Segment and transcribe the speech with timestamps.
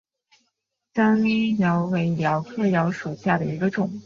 [0.95, 1.19] 粘
[1.59, 3.99] 蓼为蓼科蓼属下的一个种。